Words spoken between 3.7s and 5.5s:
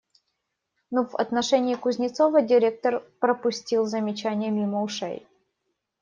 замечание мимо ушей.